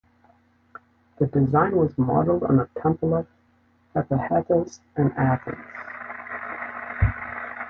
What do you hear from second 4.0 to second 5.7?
Hephaestus in Athens.